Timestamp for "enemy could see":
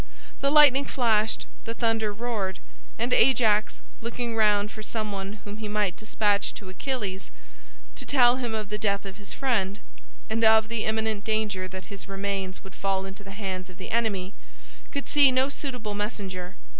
13.91-15.31